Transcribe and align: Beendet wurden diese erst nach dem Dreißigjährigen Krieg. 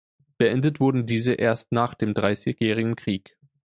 Beendet 0.39 0.79
wurden 0.79 1.05
diese 1.05 1.33
erst 1.33 1.71
nach 1.71 1.93
dem 1.93 2.15
Dreißigjährigen 2.15 2.95
Krieg. 2.95 3.37